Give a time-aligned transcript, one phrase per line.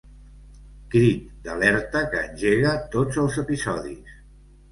[0.93, 4.17] Crit d'alerta que engega tots els episodis.